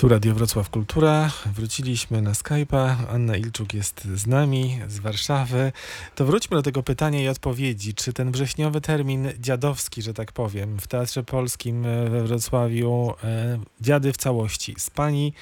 Tu 0.00 0.08
Radio 0.08 0.34
Wrocław 0.34 0.70
Kultura. 0.70 1.30
Wróciliśmy 1.54 2.22
na 2.22 2.32
Skype'a. 2.32 2.94
Anna 3.10 3.36
Ilczuk 3.36 3.74
jest 3.74 4.04
z 4.04 4.26
nami 4.26 4.78
z 4.88 4.98
Warszawy. 4.98 5.72
To 6.14 6.24
wróćmy 6.24 6.56
do 6.56 6.62
tego 6.62 6.82
pytania 6.82 7.22
i 7.22 7.28
odpowiedzi. 7.28 7.94
Czy 7.94 8.12
ten 8.12 8.32
wrześniowy 8.32 8.80
termin 8.80 9.28
dziadowski, 9.38 10.02
że 10.02 10.14
tak 10.14 10.32
powiem, 10.32 10.78
w 10.78 10.86
Teatrze 10.86 11.22
Polskim 11.22 11.82
we 11.82 12.22
Wrocławiu, 12.22 13.14
e, 13.24 13.58
dziady 13.80 14.12
w 14.12 14.16
całości, 14.16 14.74
z 14.78 14.90
pani 14.90 15.32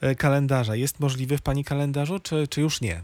e, 0.00 0.14
kalendarza, 0.14 0.76
jest 0.76 1.00
możliwy 1.00 1.38
w 1.38 1.42
pani 1.42 1.64
kalendarzu, 1.64 2.20
czy, 2.20 2.48
czy 2.48 2.60
już 2.60 2.80
nie? 2.80 3.02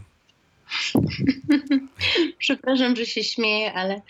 Przepraszam, 2.37 2.95
że 2.95 3.05
się 3.05 3.23
śmieję, 3.23 3.73
ale 3.73 4.01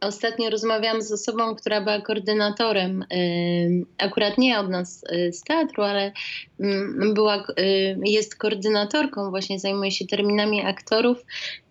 Ostatnio 0.00 0.50
rozmawiałam 0.50 1.02
z 1.02 1.12
osobą, 1.12 1.54
która 1.54 1.80
była 1.80 2.00
koordynatorem, 2.00 3.04
akurat 3.98 4.38
nie 4.38 4.58
od 4.60 4.70
nas 4.70 5.04
y, 5.12 5.32
z 5.32 5.42
teatru, 5.42 5.82
ale 5.82 6.12
była, 7.14 7.44
y, 7.60 7.98
jest 8.04 8.36
koordynatorką, 8.36 9.30
właśnie 9.30 9.60
zajmuje 9.60 9.90
się 9.90 10.06
terminami 10.06 10.60
aktorów 10.60 11.24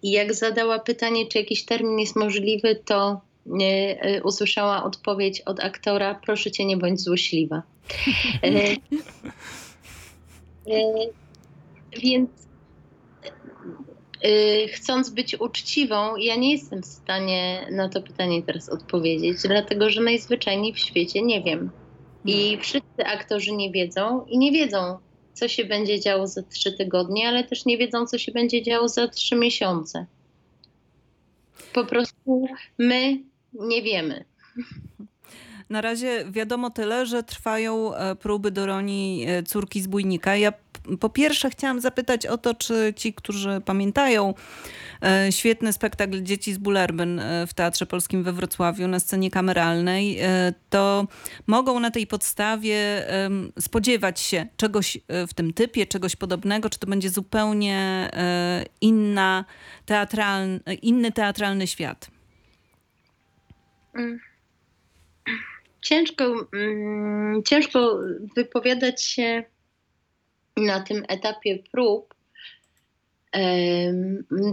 i 0.04 0.12
jak 0.12 0.34
zadała 0.34 0.80
pytanie, 0.80 1.28
czy 1.28 1.38
jakiś 1.38 1.66
termin 1.66 2.00
jest 2.00 2.16
możliwy, 2.16 2.76
to 2.86 3.22
y, 3.48 4.24
usłyszała 4.24 4.84
odpowiedź 4.84 5.42
od 5.42 5.60
aktora, 5.60 6.20
proszę 6.26 6.52
cię 6.52 6.66
nie 6.66 6.78
bądź 6.78 7.02
złośliwa. 7.02 7.62
Więc 12.04 12.30
chcąc 14.74 15.10
być 15.10 15.40
uczciwą, 15.40 16.16
ja 16.16 16.36
nie 16.36 16.52
jestem 16.52 16.82
w 16.82 16.86
stanie 16.86 17.68
na 17.72 17.90
to 17.90 18.02
pytanie 18.02 18.44
teraz 18.44 18.70
odpowiedzieć, 18.70 19.38
dlatego 19.44 19.90
że 19.90 20.02
najzwyczajniej 20.02 20.74
w 20.74 20.80
świecie 20.80 21.22
nie 21.22 21.44
wiem. 21.44 21.72
I 22.26 22.44
hmm. 22.44 22.62
wszyscy 22.62 23.06
aktorzy 23.06 23.52
nie 23.52 23.72
wiedzą 23.72 24.26
i 24.26 24.38
nie 24.38 24.52
wiedzą, 24.52 24.98
co 25.34 25.48
się 25.48 25.66
będzie 25.66 26.00
działo 26.00 26.28
za 26.28 26.44
trzy 26.44 26.74
tygodnie, 26.74 27.28
ale 27.28 27.44
też 27.44 27.66
nie 27.66 27.78
wiedzą, 27.78 28.06
co 28.06 28.18
się 28.18 28.32
będzie 28.32 28.64
działo 28.64 28.88
za 28.88 29.08
trzy 29.08 29.36
miesiące. 29.36 30.06
Po 31.74 31.86
prostu 31.86 32.48
my 32.78 33.20
nie 33.54 33.82
wiemy. 33.82 34.26
Na 35.70 35.82
razie 35.82 36.26
wiadomo 36.32 36.70
tyle, 36.70 37.06
że 37.06 37.24
trwają 37.24 37.96
e, 37.96 38.16
próby 38.16 38.52
do 38.52 38.66
roni 38.66 39.26
e, 39.28 39.44
córki 39.44 39.82
zbójnika. 39.82 40.36
Ja 40.36 40.54
po 41.00 41.10
pierwsze 41.10 41.50
chciałam 41.50 41.82
zapytać 41.82 42.26
o 42.26 42.38
to, 42.38 42.54
czy 42.54 42.94
ci, 42.96 43.14
którzy 43.14 43.62
pamiętają 43.66 44.34
e, 45.04 45.32
świetny 45.32 45.74
spektakl 45.74 46.22
Dzieci 46.22 46.54
z 46.54 46.58
Bullerbyn 46.58 47.22
w 47.48 47.54
Teatrze 47.54 47.86
Polskim 47.86 48.24
we 48.24 48.34
Wrocławiu 48.34 48.88
na 48.88 49.00
scenie 49.00 49.32
kameralnej, 49.32 50.20
to 50.70 51.08
mogą 51.48 51.80
na 51.80 51.92
tej 51.92 52.08
podstawie 52.08 53.08
spodziewać 53.60 54.20
się 54.20 54.48
czegoś 54.58 54.98
w 55.28 55.34
tym 55.34 55.54
typie, 55.54 55.86
czegoś 55.86 56.16
podobnego, 56.16 56.70
czy 56.70 56.80
to 56.80 56.88
będzie 56.88 57.10
zupełnie 57.10 58.10
inna 58.82 59.46
teatralny, 59.86 60.60
inny 60.82 61.12
teatralny 61.12 61.68
świat? 61.68 62.12
Mm 63.96 64.20
ciężko, 65.86 66.48
mm, 66.54 67.44
ciężko 67.44 68.00
wypowiadać 68.36 69.04
się 69.04 69.44
na 70.58 70.80
tym 70.80 71.04
etapie 71.08 71.60
prób 71.72 72.16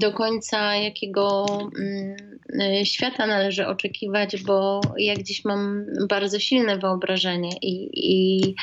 do 0.01 0.13
końca 0.13 0.77
jakiego 0.77 1.47
mm, 1.79 2.85
świata 2.85 3.27
należy 3.27 3.67
oczekiwać, 3.67 4.43
bo 4.43 4.81
ja 4.99 5.15
gdzieś 5.15 5.45
mam 5.45 5.87
bardzo 6.09 6.39
silne 6.39 6.79
wyobrażenie 6.79 7.51
i, 7.63 7.91
i 7.95 8.55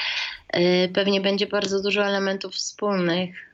e, 0.49 0.87
pewnie 0.87 1.21
będzie 1.21 1.47
bardzo 1.47 1.81
dużo 1.81 2.05
elementów 2.05 2.53
wspólnych 2.53 3.48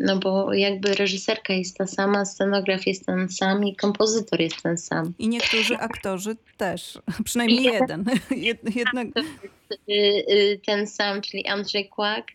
no 0.00 0.18
bo 0.18 0.54
jakby 0.54 0.94
reżyserka 0.94 1.52
jest 1.52 1.76
ta 1.76 1.86
sama, 1.86 2.24
scenograf 2.24 2.86
jest 2.86 3.06
ten 3.06 3.28
sam 3.28 3.64
i 3.64 3.76
kompozytor 3.76 4.40
jest 4.40 4.62
ten 4.62 4.78
sam. 4.78 5.12
I 5.18 5.28
niektórzy 5.28 5.76
aktorzy 5.76 6.36
też, 6.56 6.98
przynajmniej 7.24 7.62
jeden. 7.62 8.04
Jednak... 8.74 9.08
Y, 9.88 9.92
y, 9.92 10.60
ten 10.66 10.86
sam, 10.86 11.20
czyli 11.22 11.46
Andrzej 11.46 11.88
Kłak. 11.88 12.26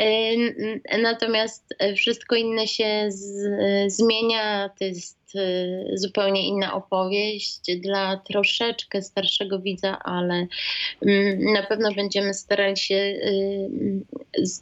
Y, 0.00 0.80
natomiast 1.02 1.74
wszystko 1.96 2.36
inne 2.36 2.66
się 2.66 3.06
z, 3.08 3.32
zmienia. 3.92 4.70
To 4.78 4.84
jest 4.84 5.21
zupełnie 5.94 6.48
inna 6.48 6.74
opowieść 6.74 7.60
dla 7.80 8.16
troszeczkę 8.16 9.02
starszego 9.02 9.58
widza, 9.60 9.98
ale 9.98 10.46
mm, 11.02 11.52
na 11.52 11.62
pewno 11.62 11.92
będziemy 11.92 12.34
starali 12.34 12.76
się 12.76 13.20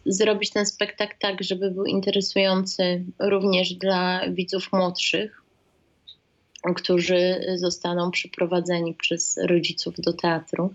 zrobić 0.06 0.50
ten 0.50 0.66
spektakl 0.66 1.14
tak, 1.18 1.42
żeby 1.42 1.70
był 1.70 1.84
interesujący 1.84 3.04
również 3.18 3.74
dla 3.74 4.20
widzów 4.30 4.72
młodszych 4.72 5.40
którzy 6.76 7.44
zostaną 7.56 8.10
przyprowadzeni 8.10 8.94
przez 8.94 9.38
rodziców 9.42 9.94
do 9.98 10.12
teatru. 10.12 10.74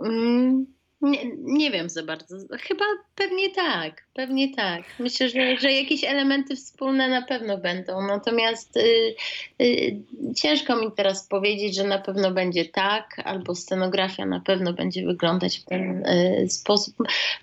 Mm, 0.00 0.66
nie, 1.04 1.18
nie, 1.36 1.70
wiem 1.70 1.88
za 1.88 2.02
bardzo. 2.02 2.36
Chyba 2.60 2.84
pewnie 3.14 3.50
tak, 3.50 4.04
pewnie 4.14 4.54
tak. 4.54 4.82
Myślę, 4.98 5.28
że, 5.28 5.56
że 5.56 5.72
jakieś 5.72 6.04
elementy 6.04 6.56
wspólne 6.56 7.08
na 7.08 7.22
pewno 7.22 7.58
będą. 7.58 8.06
Natomiast 8.06 8.76
y, 8.76 9.14
y, 9.62 9.96
ciężko 10.36 10.76
mi 10.76 10.92
teraz 10.92 11.26
powiedzieć, 11.26 11.74
że 11.74 11.84
na 11.84 11.98
pewno 11.98 12.30
będzie 12.30 12.64
tak, 12.64 13.16
albo 13.24 13.54
scenografia 13.54 14.26
na 14.26 14.40
pewno 14.40 14.72
będzie 14.72 15.06
wyglądać 15.06 15.58
w 15.58 15.64
ten 15.64 16.06
y, 16.06 16.46
sposób. 16.50 16.94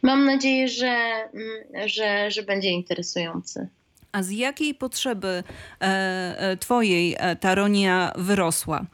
Mam 0.01 0.25
nadzieję, 0.25 0.67
że, 0.67 0.88
mm, 1.33 1.89
że, 1.89 2.31
że 2.31 2.43
będzie 2.43 2.69
interesujący. 2.69 3.67
A 4.11 4.23
z 4.23 4.31
jakiej 4.31 4.73
potrzeby 4.73 5.27
e, 5.27 5.44
e, 5.81 6.57
twojej 6.57 7.16
e, 7.19 7.35
ta 7.35 7.55
Ronia 7.55 8.11
wyrosła? 8.16 8.85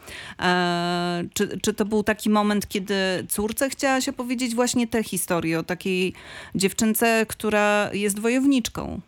Czy, 1.33 1.59
czy 1.61 1.73
to 1.73 1.85
był 1.85 2.03
taki 2.03 2.29
moment, 2.29 2.67
kiedy 2.67 2.95
córce 3.29 3.69
chciałaś 3.69 4.09
opowiedzieć 4.09 4.55
właśnie 4.55 4.87
tę 4.87 5.03
historię 5.03 5.59
o 5.59 5.63
takiej 5.63 6.13
dziewczynce, 6.55 7.25
która 7.29 7.89
jest 7.93 8.19
wojowniczką? 8.19 9.01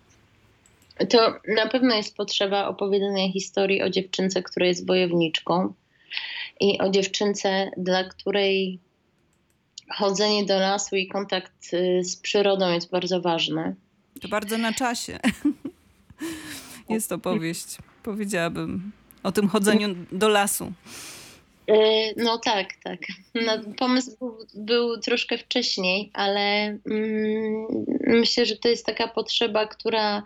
To 1.09 1.39
na 1.47 1.67
pewno 1.67 1.95
jest 1.95 2.15
potrzeba 2.15 2.67
opowiadania 2.67 3.31
historii 3.31 3.81
o 3.81 3.89
dziewczynce, 3.89 4.43
która 4.43 4.65
jest 4.65 4.87
wojowniczką 4.87 5.73
i 6.59 6.79
o 6.79 6.89
dziewczynce, 6.89 7.71
dla 7.77 8.03
której 8.03 8.79
chodzenie 9.89 10.45
do 10.45 10.59
lasu 10.59 10.95
i 10.95 11.07
kontakt 11.07 11.73
y, 11.73 12.03
z 12.03 12.15
przyrodą 12.15 12.73
jest 12.73 12.89
bardzo 12.89 13.21
ważne. 13.21 13.75
To 14.21 14.27
bardzo 14.27 14.57
na 14.57 14.73
czasie. 14.73 15.19
Jest 16.89 17.11
opowieść, 17.11 17.77
powiedziałabym, 18.03 18.91
o 19.23 19.31
tym 19.31 19.47
chodzeniu 19.47 19.95
do 20.11 20.29
lasu. 20.29 20.73
E, 21.69 22.13
no 22.23 22.37
tak, 22.37 22.67
tak. 22.83 22.99
No, 23.35 23.51
pomysł 23.77 24.17
był, 24.19 24.37
był, 24.55 24.99
troszkę 24.99 25.37
wcześniej, 25.37 26.11
ale 26.13 26.39
mm, 26.65 27.67
myślę, 28.07 28.45
że 28.45 28.55
to 28.55 28.69
jest 28.69 28.85
taka 28.85 29.07
potrzeba, 29.07 29.65
która 29.67 30.23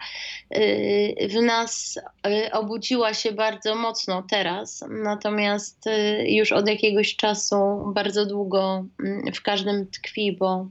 y, 0.57 1.27
w 1.29 1.41
nas 1.41 1.99
y, 2.27 2.51
obudziła 2.51 3.13
się 3.13 3.31
bardzo 3.31 3.75
mocno 3.75 4.23
teraz. 4.29 4.85
Natomiast 4.89 5.87
y, 5.87 6.25
już 6.29 6.51
od 6.51 6.67
jakiegoś 6.67 7.15
czasu 7.15 7.55
bardzo 7.93 8.25
długo 8.25 8.85
mm, 8.99 9.33
w 9.33 9.41
każdym 9.41 9.87
tkwi, 9.87 10.37
bo 10.39 10.67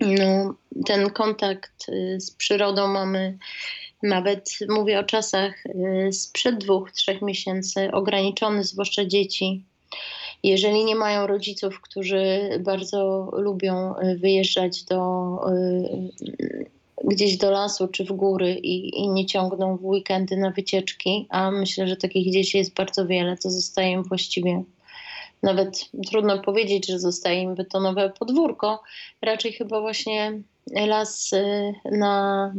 no, 0.00 0.54
ten 0.86 1.10
kontakt 1.10 1.86
z 2.16 2.30
przyrodą 2.30 2.88
mamy 2.88 3.38
nawet 4.08 4.50
mówię 4.68 5.00
o 5.00 5.04
czasach 5.04 5.66
y, 5.66 6.12
sprzed 6.12 6.58
dwóch, 6.58 6.92
trzech 6.92 7.22
miesięcy, 7.22 7.92
ograniczony, 7.92 8.64
zwłaszcza 8.64 9.04
dzieci. 9.04 9.64
Jeżeli 10.42 10.84
nie 10.84 10.94
mają 10.94 11.26
rodziców, 11.26 11.80
którzy 11.80 12.40
bardzo 12.60 13.30
lubią 13.32 13.94
y, 13.98 14.18
wyjeżdżać 14.18 14.84
do, 14.84 15.38
y, 15.52 16.56
gdzieś 17.04 17.36
do 17.36 17.50
lasu 17.50 17.88
czy 17.88 18.04
w 18.04 18.12
góry 18.12 18.54
i, 18.54 19.00
i 19.00 19.08
nie 19.08 19.26
ciągną 19.26 19.76
w 19.76 19.84
weekendy 19.84 20.36
na 20.36 20.50
wycieczki, 20.50 21.26
a 21.30 21.50
myślę, 21.50 21.88
że 21.88 21.96
takich 21.96 22.32
dzieci 22.32 22.58
jest 22.58 22.74
bardzo 22.74 23.06
wiele, 23.06 23.36
to 23.36 23.50
zostaje 23.50 23.92
im 23.92 24.02
właściwie 24.02 24.62
nawet 25.42 25.90
trudno 26.10 26.38
powiedzieć, 26.38 26.86
że 26.86 26.98
zostaje 26.98 27.42
im 27.42 27.54
betonowe 27.54 28.12
podwórko. 28.18 28.82
Raczej 29.22 29.52
chyba 29.52 29.80
właśnie 29.80 30.40
las 30.70 31.32
y, 31.32 31.74
na, 31.92 32.54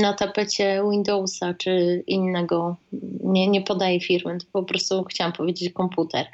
na 0.00 0.12
tapecie 0.12 0.82
Windowsa 0.90 1.54
czy 1.54 2.04
innego, 2.06 2.76
nie, 3.24 3.48
nie 3.48 3.62
podaję 3.62 4.00
firmy, 4.00 4.38
to 4.38 4.46
po 4.52 4.62
prostu 4.62 5.04
chciałam 5.04 5.32
powiedzieć 5.32 5.72
komputer, 5.72 6.26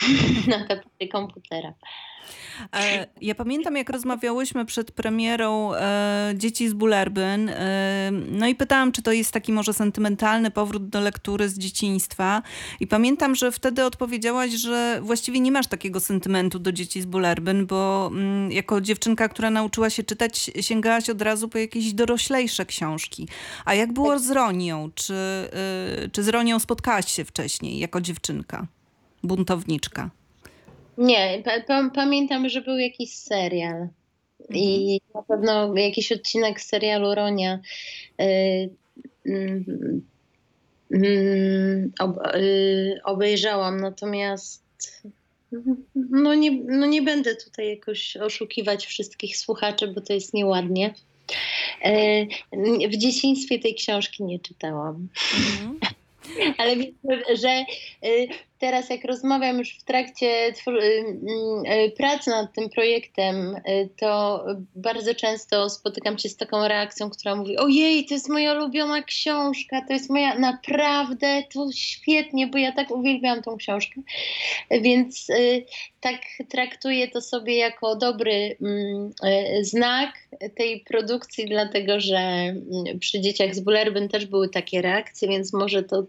na 0.48 0.66
tapecie 0.66 1.08
komputera. 1.08 1.74
E, 2.74 3.06
Ja 3.20 3.34
pamiętam, 3.34 3.76
jak 3.76 3.90
rozmawiałyśmy 3.90 4.64
przed 4.64 4.90
premierą 4.90 5.74
e, 5.74 6.34
Dzieci 6.36 6.68
z 6.68 6.72
Bullerbyn, 6.72 7.48
e, 7.48 8.10
no 8.30 8.46
i 8.46 8.54
pytałam, 8.54 8.92
czy 8.92 9.02
to 9.02 9.12
jest 9.12 9.32
taki 9.32 9.52
może 9.52 9.72
sentymentalny 9.72 10.50
powrót 10.50 10.88
do 10.88 11.00
lektury 11.00 11.48
z 11.48 11.58
dzieciństwa. 11.58 12.42
I 12.80 12.86
pamiętam, 12.86 13.34
że 13.34 13.52
wtedy 13.52 13.84
odpowiedziałaś, 13.84 14.50
że 14.50 15.00
właściwie 15.02 15.40
nie 15.40 15.52
masz 15.52 15.66
takiego 15.66 16.00
sentymentu 16.00 16.58
do 16.58 16.72
Dzieci 16.72 17.02
z 17.02 17.06
Bullerbyn, 17.06 17.66
bo 17.66 18.10
mm, 18.12 18.52
jako 18.52 18.80
dziewczynka, 18.80 19.28
która 19.28 19.50
nauczyła 19.50 19.90
się 19.90 20.02
czytać, 20.02 20.50
sięgałaś 20.60 21.10
od 21.10 21.22
razu 21.22 21.48
po 21.48 21.58
jakieś 21.58 21.92
doroślejsze 21.92 22.66
książki. 22.66 23.28
A 23.64 23.74
jak 23.74 23.92
było 23.92 24.18
z 24.18 24.30
Ronią? 24.30 24.90
Czy, 24.94 25.14
y, 26.04 26.10
czy 26.10 26.22
z 26.22 26.28
Ronią 26.28 26.58
spotkałaś 26.58 27.12
się 27.12 27.24
wcześniej 27.24 27.78
jako 27.78 28.00
dziewczynka? 28.00 28.66
Buntowniczka. 29.22 30.10
Nie, 30.98 31.42
pa, 31.44 31.60
pa, 31.60 31.90
pamiętam, 31.94 32.48
że 32.48 32.60
był 32.60 32.78
jakiś 32.78 33.14
serial. 33.14 33.88
I 34.50 35.00
na 35.14 35.22
pewno 35.22 35.76
jakiś 35.76 36.12
odcinek 36.12 36.60
serialu 36.60 37.14
Ronia 37.14 37.60
y, 38.20 38.70
mm, 39.26 40.02
mm, 40.90 41.92
ob, 42.00 42.16
y, 42.36 43.00
obejrzałam, 43.04 43.80
natomiast 43.80 44.64
no 45.94 46.34
nie, 46.34 46.50
no 46.64 46.86
nie 46.86 47.02
będę 47.02 47.34
tutaj 47.34 47.68
jakoś 47.68 48.16
oszukiwać 48.16 48.86
wszystkich 48.86 49.36
słuchaczy, 49.36 49.88
bo 49.88 50.00
to 50.00 50.12
jest 50.12 50.34
nieładnie. 50.34 50.94
Y, 51.86 52.88
w 52.88 52.96
dzieciństwie 52.96 53.58
tej 53.58 53.74
książki 53.74 54.24
nie 54.24 54.38
czytałam. 54.38 55.08
Mhm. 55.34 55.78
Ale 56.58 56.76
widzę, 56.76 57.36
że 57.36 57.64
teraz 58.58 58.90
jak 58.90 59.04
rozmawiam 59.04 59.58
już 59.58 59.78
w 59.78 59.84
trakcie 59.84 60.26
y, 60.26 60.70
y, 60.70 61.90
pracy 61.96 62.30
nad 62.30 62.52
tym 62.52 62.70
projektem, 62.70 63.56
y, 63.56 63.88
to 63.96 64.44
bardzo 64.74 65.14
często 65.14 65.70
spotykam 65.70 66.18
się 66.18 66.28
z 66.28 66.36
taką 66.36 66.68
reakcją, 66.68 67.10
która 67.10 67.36
mówi 67.36 67.56
ojej, 67.56 68.06
to 68.06 68.14
jest 68.14 68.28
moja 68.28 68.52
ulubiona 68.52 69.02
książka, 69.02 69.82
to 69.88 69.92
jest 69.92 70.10
moja, 70.10 70.38
naprawdę, 70.38 71.42
to 71.54 71.68
świetnie, 71.74 72.46
bo 72.46 72.58
ja 72.58 72.72
tak 72.72 72.90
uwielbiam 72.90 73.42
tą 73.42 73.56
książkę. 73.56 74.00
Więc 74.70 75.26
tak 76.00 76.20
traktuję 76.48 77.08
to 77.08 77.20
sobie 77.20 77.56
jako 77.56 77.96
dobry 77.96 78.56
mm, 78.62 79.12
znak 79.62 80.10
tej 80.56 80.80
produkcji, 80.80 81.46
dlatego 81.46 82.00
że 82.00 82.18
mm, 82.18 82.98
przy 83.00 83.20
dzieciach 83.20 83.54
z 83.54 83.60
Bullerbyn 83.60 84.08
też 84.08 84.26
były 84.26 84.48
takie 84.48 84.82
reakcje, 84.82 85.28
więc 85.28 85.52
może 85.52 85.82
to 85.82 86.06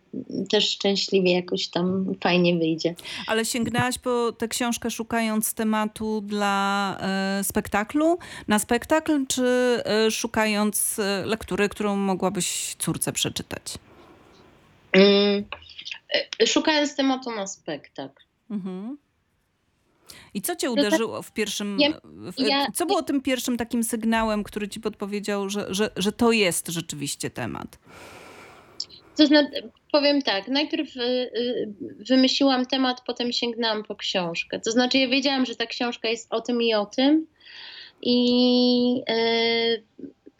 też 0.50 0.70
szczęśliwie 0.70 1.34
jakoś 1.34 1.68
tam 1.68 2.14
fajnie 2.22 2.35
wyjdzie. 2.44 2.96
Ale 3.28 3.46
sięgnęłaś 3.46 3.98
po 3.98 4.32
tę 4.32 4.48
książkę 4.48 4.92
szukając 4.92 5.54
tematu 5.54 6.22
dla 6.22 6.98
e, 7.40 7.44
spektaklu, 7.44 8.18
na 8.48 8.60
spektakl, 8.60 9.26
czy 9.28 9.44
e, 9.86 10.12
szukając 10.12 11.00
e, 11.00 11.26
lektury, 11.26 11.70
którą 11.70 11.96
mogłabyś 11.96 12.76
córce 12.80 13.14
przeczytać? 13.14 13.78
Mm, 14.92 15.44
Szukając 16.48 16.96
tematu 16.96 17.32
na 17.32 17.48
spektakl. 17.48 18.24
Mhm. 18.50 18.98
I 20.34 20.42
co 20.42 20.56
cię 20.56 20.72
uderzyło 20.72 21.22
w 21.22 21.32
pierwszym. 21.32 21.78
Ja- 21.80 22.00
w, 22.04 22.34
ja- 22.40 22.68
co 22.74 22.86
było 22.86 23.04
tym 23.04 23.22
pierwszym 23.22 23.58
takim 23.58 23.84
sygnałem, 23.84 24.44
który 24.44 24.70
ci 24.70 24.80
podpowiedział, 24.80 25.50
że, 25.50 25.66
że, 25.74 25.90
że 25.98 26.12
to 26.12 26.32
jest 26.32 26.68
rzeczywiście 26.68 27.30
temat? 27.30 27.80
To 29.18 29.28
znaczy, 29.28 29.70
powiem 29.92 30.22
tak, 30.22 30.48
najpierw 30.48 30.98
y, 30.98 31.02
y, 31.02 31.74
wymyśliłam 32.10 32.66
temat, 32.66 33.02
potem 33.08 33.32
sięgnęłam 33.32 33.84
po 33.84 33.96
książkę. 33.96 34.60
To 34.60 34.72
znaczy, 34.72 34.98
ja 34.98 35.08
wiedziałam, 35.08 35.46
że 35.46 35.56
ta 35.56 35.66
książka 35.66 36.08
jest 36.08 36.34
o 36.34 36.42
tym 36.42 36.62
i 36.62 36.74
o 36.74 36.86
tym. 36.86 37.28
I, 38.02 39.04
y, 39.10 39.84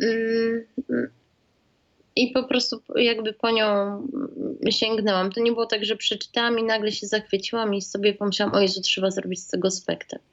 y, 0.02 0.68
i 2.16 2.32
po 2.32 2.44
prostu 2.44 2.82
jakby 2.96 3.34
po 3.34 3.52
nią 3.52 3.66
sięgnęłam. 4.70 5.32
To 5.32 5.42
nie 5.42 5.52
było 5.52 5.66
tak, 5.66 5.86
że 5.86 5.96
przeczytałam 5.96 6.60
i 6.60 6.64
nagle 6.64 6.92
się 6.92 7.08
zachwyciłam 7.08 7.74
i 7.74 7.82
sobie 7.82 8.14
pomyślałam, 8.14 8.56
o 8.56 8.62
Jezu, 8.62 8.82
trzeba 8.82 9.12
zrobić 9.12 9.40
z 9.40 9.48
tego 9.48 9.72
spektakl. 9.72 10.26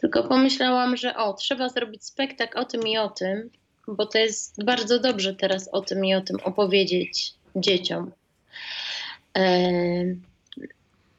Tylko 0.00 0.24
pomyślałam, 0.24 0.96
że 0.96 1.16
o, 1.16 1.32
trzeba 1.32 1.68
zrobić 1.68 2.04
spektakl 2.04 2.58
o 2.58 2.64
tym 2.64 2.88
i 2.88 2.98
o 2.98 3.08
tym, 3.08 3.50
bo 3.88 4.06
to 4.06 4.18
jest 4.18 4.64
bardzo 4.64 4.98
dobrze 4.98 5.34
teraz 5.34 5.68
o 5.72 5.80
tym 5.80 6.04
i 6.04 6.14
o 6.14 6.20
tym 6.20 6.36
opowiedzieć 6.44 7.34
dzieciom. 7.56 8.10
Em, 9.34 10.22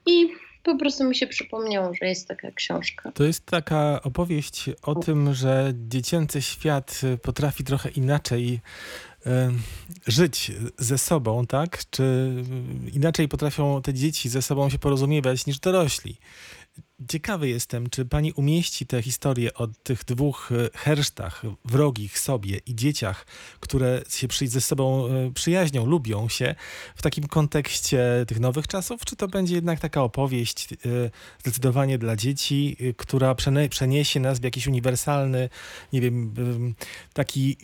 I 0.06 0.28
po 0.63 0.78
prostu 0.78 1.04
mi 1.04 1.16
się 1.16 1.28
przypomniało, 1.28 1.94
że 2.01 2.07
jest 2.07 2.28
taka 2.28 2.51
książka. 2.51 3.12
To 3.12 3.24
jest 3.24 3.45
taka 3.45 4.01
opowieść 4.04 4.69
o 4.81 4.95
tym, 4.95 5.34
że 5.34 5.74
dziecięcy 5.88 6.42
świat 6.42 7.01
potrafi 7.22 7.63
trochę 7.63 7.89
inaczej 7.89 8.60
żyć 10.07 10.51
ze 10.77 10.97
sobą, 10.97 11.45
tak? 11.45 11.89
Czy 11.89 12.03
y, 12.87 12.89
inaczej 12.89 13.27
potrafią 13.27 13.81
te 13.81 13.93
dzieci 13.93 14.29
ze 14.29 14.41
sobą 14.41 14.69
się 14.69 14.79
porozumiewać 14.79 15.45
niż 15.45 15.59
dorośli. 15.59 16.17
Ciekawy 17.09 17.49
jestem, 17.49 17.89
czy 17.89 18.05
pani 18.05 18.33
umieści 18.33 18.85
tę 18.85 19.01
historię 19.01 19.53
o 19.53 19.67
tych 19.67 20.05
dwóch 20.05 20.51
y, 20.51 20.69
hersztach, 20.73 21.41
wrogich 21.65 22.19
sobie 22.19 22.57
i 22.65 22.75
dzieciach, 22.75 23.25
które 23.59 24.01
się 24.09 24.27
ze 24.47 24.61
sobą 24.61 25.07
y, 25.07 25.33
przyjaźnią, 25.33 25.85
lubią 25.85 26.29
się, 26.29 26.55
w 26.95 27.01
takim 27.01 27.27
kontekście 27.27 28.25
tych 28.27 28.39
nowych 28.39 28.67
czasów, 28.67 29.05
czy 29.05 29.15
to 29.15 29.27
będzie 29.27 29.55
jednak 29.55 29.79
taka 29.79 30.01
opowieść 30.03 30.69
zdecydowanie 31.39 31.97
dla 31.97 32.15
dzieci, 32.15 32.77
która 32.97 33.35
przeniesie 33.69 34.19
nas 34.19 34.39
w 34.39 34.43
jakiś 34.43 34.67
uniwersalny, 34.67 35.49
nie 35.93 36.01
wiem, 36.01 36.33
taki 37.13 37.57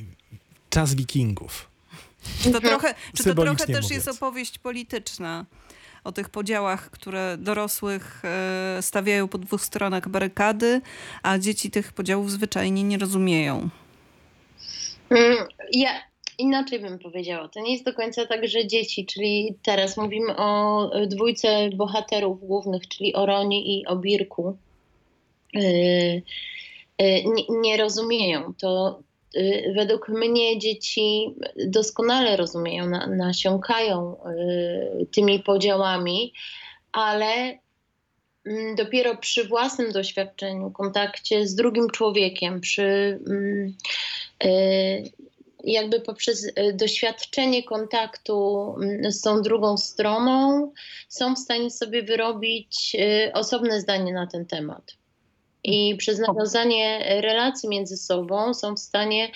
czas 0.73 0.95
wikingów? 0.95 1.69
Czy 2.43 2.51
to 2.51 2.61
trochę, 2.61 2.95
czy 3.17 3.23
to 3.23 3.33
trochę 3.35 3.57
też 3.57 3.67
mówiąc. 3.67 3.89
jest 3.91 4.07
opowieść 4.07 4.59
polityczna? 4.59 5.45
O 6.03 6.11
tych 6.11 6.29
podziałach, 6.29 6.89
które 6.89 7.37
dorosłych 7.37 8.21
e, 8.25 8.77
stawiają 8.81 9.27
po 9.27 9.37
dwóch 9.37 9.61
stronach 9.61 10.09
barykady, 10.09 10.81
a 11.23 11.37
dzieci 11.39 11.71
tych 11.71 11.93
podziałów 11.93 12.31
zwyczajnie 12.31 12.83
nie 12.83 12.97
rozumieją. 12.97 13.69
Mm, 15.09 15.37
Ja 15.71 15.89
inaczej 16.37 16.79
bym 16.79 16.99
powiedziała. 16.99 17.47
To 17.47 17.59
nie 17.59 17.71
jest 17.73 17.85
do 17.85 17.93
końca 17.93 18.25
tak, 18.25 18.47
że 18.47 18.67
dzieci, 18.67 19.05
czyli 19.05 19.55
teraz 19.63 19.97
mówimy 19.97 20.35
o 20.37 20.89
dwójce 21.07 21.69
bohaterów 21.69 22.39
głównych, 22.39 22.87
czyli 22.87 23.13
o 23.13 23.25
Roni 23.25 23.79
i 23.79 23.85
o 23.85 23.95
Birku, 23.95 24.57
y, 25.55 25.59
y, 25.59 26.21
nie, 27.25 27.43
nie 27.61 27.77
rozumieją. 27.77 28.53
To 28.57 28.99
według 29.75 30.09
mnie 30.09 30.59
dzieci 30.59 31.35
doskonale 31.67 32.37
rozumieją, 32.37 32.89
na, 32.89 33.07
nasiąkają 33.07 34.15
y, 34.15 35.05
tymi 35.05 35.39
podziałami, 35.39 36.33
ale 36.91 37.59
mm, 38.45 38.75
dopiero 38.75 39.17
przy 39.17 39.47
własnym 39.47 39.91
doświadczeniu, 39.91 40.71
kontakcie 40.71 41.47
z 41.47 41.55
drugim 41.55 41.89
człowiekiem, 41.89 42.61
przy 42.61 43.19
mm, 43.27 43.75
y, 44.43 45.11
jakby 45.63 45.99
poprzez 45.99 46.43
y, 46.43 46.73
doświadczenie 46.73 47.63
kontaktu 47.63 48.67
mm, 48.81 49.11
z 49.11 49.21
tą 49.21 49.41
drugą 49.41 49.77
stroną 49.77 50.71
są 51.09 51.35
w 51.35 51.39
stanie 51.39 51.71
sobie 51.71 52.03
wyrobić 52.03 52.95
y, 52.99 53.33
osobne 53.33 53.81
zdanie 53.81 54.13
na 54.13 54.27
ten 54.27 54.45
temat. 54.45 55.02
I 55.63 55.95
przez 55.95 56.19
nawiązanie 56.19 57.05
relacji 57.21 57.69
między 57.69 57.97
sobą 57.97 58.53
są 58.53 58.75
w 58.75 58.79
stanie 58.79 59.31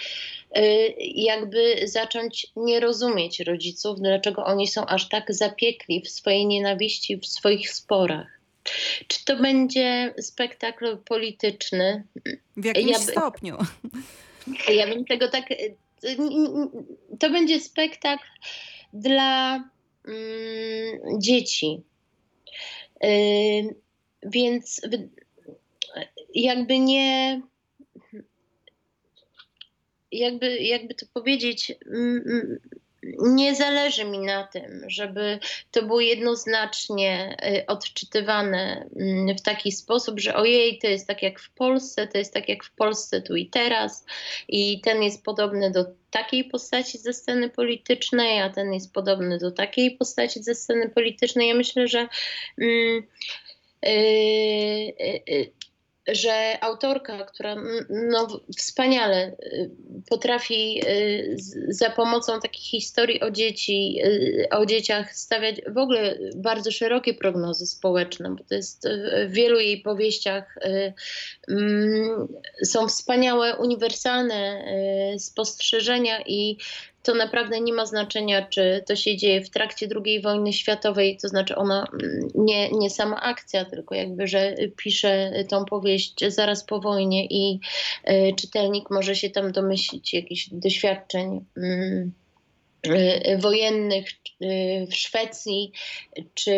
y, 0.57 0.93
jakby 0.99 1.87
zacząć 1.87 2.47
nie 2.55 2.79
rozumieć 2.79 3.39
rodziców, 3.39 3.99
dlaczego 3.99 4.45
oni 4.45 4.67
są 4.67 4.85
aż 4.85 5.09
tak 5.09 5.33
zapiekli 5.33 6.01
w 6.01 6.09
swojej 6.09 6.45
nienawiści, 6.47 7.17
w 7.17 7.25
swoich 7.27 7.69
sporach. 7.71 8.37
Czy 9.07 9.25
to 9.25 9.35
będzie 9.35 10.13
spektakl 10.21 10.97
polityczny? 10.97 12.03
W 12.57 12.65
jakimś 12.65 12.91
Ja 12.91 12.99
by- 12.99 13.11
stopniu. 13.11 13.57
Ja 14.69 14.87
bym 14.87 15.05
tego 15.05 15.27
tak. 15.27 15.45
To 17.19 17.29
będzie 17.29 17.59
spektakl 17.59 18.27
dla 18.93 19.55
mm, 20.07 21.21
dzieci. 21.21 21.81
Ym, 23.03 23.75
więc 24.23 24.81
jakby 26.43 26.79
nie. 26.79 27.41
Jakby, 30.11 30.57
jakby 30.57 30.93
to 30.93 31.05
powiedzieć, 31.13 31.73
nie 33.19 33.55
zależy 33.55 34.05
mi 34.05 34.19
na 34.19 34.47
tym, 34.47 34.83
żeby 34.87 35.39
to 35.71 35.83
było 35.83 36.01
jednoznacznie 36.01 37.37
y, 37.45 37.65
odczytywane 37.65 38.89
mm, 38.95 39.37
w 39.37 39.41
taki 39.41 39.71
sposób, 39.71 40.19
że 40.19 40.35
ojej, 40.35 40.79
to 40.79 40.87
jest 40.87 41.07
tak 41.07 41.23
jak 41.23 41.39
w 41.39 41.49
Polsce, 41.49 42.07
to 42.07 42.17
jest 42.17 42.33
tak 42.33 42.49
jak 42.49 42.63
w 42.63 42.71
Polsce 42.71 43.21
tu 43.21 43.35
i 43.35 43.49
teraz 43.49 44.05
i 44.47 44.81
ten 44.81 45.03
jest 45.03 45.23
podobny 45.23 45.71
do 45.71 45.85
takiej 46.11 46.43
postaci 46.43 46.97
ze 46.97 47.13
sceny 47.13 47.49
politycznej, 47.49 48.41
a 48.41 48.49
ten 48.49 48.73
jest 48.73 48.93
podobny 48.93 49.37
do 49.37 49.51
takiej 49.51 49.91
postaci 49.97 50.43
ze 50.43 50.55
sceny 50.55 50.89
politycznej. 50.89 51.47
Ja 51.47 51.55
myślę, 51.55 51.87
że 51.87 52.07
mm, 52.61 53.03
y, 53.85 53.89
y, 54.99 55.21
y, 55.29 55.51
że 56.07 56.57
autorka, 56.61 57.25
która 57.25 57.55
no, 57.89 58.27
wspaniale 58.57 59.27
y, 59.27 59.69
potrafi 60.09 60.81
y, 60.87 61.35
za 61.69 61.89
pomocą 61.89 62.39
takich 62.39 62.63
historii 62.63 63.21
o 63.21 63.31
dzieci, 63.31 63.99
y, 64.05 64.47
o 64.51 64.65
dzieciach 64.65 65.13
stawiać 65.13 65.55
w 65.67 65.77
ogóle 65.77 66.19
bardzo 66.35 66.71
szerokie 66.71 67.13
prognozy 67.13 67.65
społeczne, 67.65 68.35
bo 68.35 68.43
to 68.43 68.55
jest 68.55 68.87
w 69.27 69.31
wielu 69.31 69.59
jej 69.59 69.81
powieściach 69.81 70.55
mm, 71.49 72.27
są 72.63 72.87
wspaniałe, 72.87 73.55
uniwersalne 73.57 74.65
spostrzeżenia 75.17 76.21
i 76.25 76.57
to 77.03 77.13
naprawdę 77.13 77.61
nie 77.61 77.73
ma 77.73 77.85
znaczenia, 77.85 78.47
czy 78.47 78.83
to 78.87 78.95
się 78.95 79.17
dzieje 79.17 79.41
w 79.41 79.49
trakcie 79.49 79.87
II 80.05 80.21
wojny 80.21 80.53
światowej, 80.53 81.17
to 81.21 81.27
znaczy 81.27 81.55
ona 81.55 81.87
mm, 81.93 82.27
nie, 82.35 82.69
nie 82.71 82.89
sama 82.89 83.21
akcja, 83.21 83.65
tylko 83.65 83.95
jakby, 83.95 84.27
że 84.27 84.55
pisze 84.77 85.31
tą 85.49 85.65
powieść 85.65 86.15
zaraz 86.27 86.63
po 86.63 86.79
wojnie 86.79 87.25
i 87.25 87.59
y, 88.09 88.33
czytelnik 88.39 88.89
może 88.89 89.15
się 89.15 89.29
tam 89.29 89.51
domyślić 89.51 90.13
jakichś 90.13 90.49
doświadczeń. 90.51 91.45
mm, 91.57 92.11
y, 92.87 93.37
wojennych 93.37 94.07
y, 94.41 94.87
w 94.91 94.95
Szwecji, 94.95 95.71
czy 96.33 96.51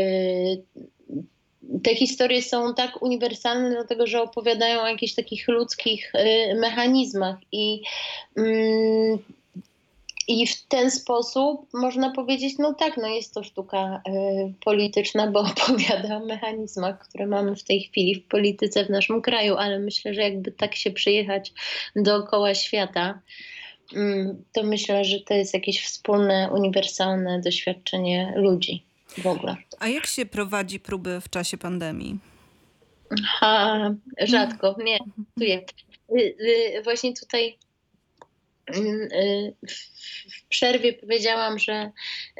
te 1.83 1.95
historie 1.95 2.41
są 2.41 2.73
tak 2.73 3.01
uniwersalne, 3.01 3.69
dlatego 3.69 4.07
że 4.07 4.21
opowiadają 4.21 4.81
o 4.81 4.87
jakichś 4.87 5.13
takich 5.13 5.47
ludzkich 5.47 6.13
mechanizmach 6.55 7.37
i 7.51 7.81
mm, 8.37 9.19
i 10.29 10.47
w 10.47 10.67
ten 10.67 10.91
sposób 10.91 11.67
można 11.73 12.11
powiedzieć, 12.11 12.57
no 12.57 12.73
tak, 12.73 12.97
no 12.97 13.07
jest 13.07 13.33
to 13.33 13.43
sztuka 13.43 14.01
y, 14.07 14.53
polityczna, 14.65 15.31
bo 15.31 15.39
opowiada 15.51 16.17
o 16.17 16.25
mechanizmach, 16.25 16.99
które 16.99 17.27
mamy 17.27 17.55
w 17.55 17.63
tej 17.63 17.81
chwili 17.83 18.15
w 18.15 18.27
polityce 18.27 18.85
w 18.85 18.89
naszym 18.89 19.21
kraju, 19.21 19.55
ale 19.55 19.79
myślę, 19.79 20.13
że 20.13 20.21
jakby 20.21 20.51
tak 20.51 20.75
się 20.75 20.91
przyjechać 20.91 21.53
dookoła 21.95 22.55
świata, 22.55 23.21
mm, 23.95 24.43
to 24.53 24.63
myślę, 24.63 25.05
że 25.05 25.19
to 25.19 25.33
jest 25.33 25.53
jakieś 25.53 25.83
wspólne, 25.83 26.49
uniwersalne 26.53 27.41
doświadczenie 27.41 28.33
ludzi 28.35 28.83
w 29.17 29.27
ogóle. 29.27 29.55
A 29.79 29.87
jak 29.87 30.05
się 30.07 30.25
prowadzi 30.25 30.79
próby 30.79 31.21
w 31.21 31.29
czasie 31.29 31.57
pandemii? 31.57 32.17
Ha, 33.25 33.91
rzadko, 34.21 34.75
nie, 34.83 34.97
tu 35.37 35.43
jest. 35.43 35.73
Y, 36.19 36.35
y, 36.77 36.83
Właśnie 36.83 37.13
tutaj 37.13 37.47
y, 37.47 37.51
y, 37.51 37.68
w- 39.67 40.33
w 40.35 40.47
przerwie 40.49 40.93
powiedziałam, 40.93 41.59
że 41.59 41.91